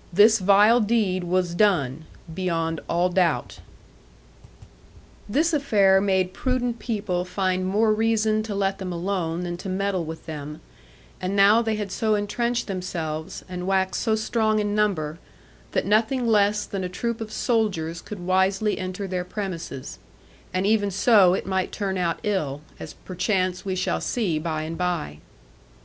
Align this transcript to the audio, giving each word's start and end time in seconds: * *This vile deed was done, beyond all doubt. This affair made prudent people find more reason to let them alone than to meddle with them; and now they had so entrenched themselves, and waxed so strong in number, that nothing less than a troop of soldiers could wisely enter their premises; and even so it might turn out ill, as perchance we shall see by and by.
* 0.00 0.02
*This 0.12 0.40
vile 0.40 0.80
deed 0.80 1.22
was 1.22 1.54
done, 1.54 2.04
beyond 2.34 2.80
all 2.88 3.08
doubt. 3.10 3.60
This 5.28 5.52
affair 5.52 6.00
made 6.00 6.34
prudent 6.34 6.80
people 6.80 7.24
find 7.24 7.64
more 7.64 7.94
reason 7.94 8.42
to 8.42 8.56
let 8.56 8.78
them 8.78 8.92
alone 8.92 9.44
than 9.44 9.56
to 9.58 9.68
meddle 9.68 10.04
with 10.04 10.26
them; 10.26 10.60
and 11.20 11.36
now 11.36 11.62
they 11.62 11.76
had 11.76 11.92
so 11.92 12.16
entrenched 12.16 12.66
themselves, 12.66 13.44
and 13.48 13.68
waxed 13.68 14.02
so 14.02 14.16
strong 14.16 14.58
in 14.58 14.74
number, 14.74 15.20
that 15.70 15.86
nothing 15.86 16.26
less 16.26 16.66
than 16.66 16.82
a 16.82 16.88
troop 16.88 17.20
of 17.20 17.30
soldiers 17.30 18.02
could 18.02 18.18
wisely 18.18 18.78
enter 18.78 19.06
their 19.06 19.24
premises; 19.24 20.00
and 20.52 20.66
even 20.66 20.90
so 20.90 21.34
it 21.34 21.46
might 21.46 21.70
turn 21.70 21.96
out 21.96 22.18
ill, 22.24 22.62
as 22.80 22.94
perchance 22.94 23.64
we 23.64 23.76
shall 23.76 24.00
see 24.00 24.40
by 24.40 24.62
and 24.62 24.76
by. 24.76 25.20